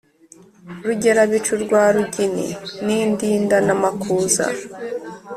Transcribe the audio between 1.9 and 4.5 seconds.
Runigi ni Indindana-makuza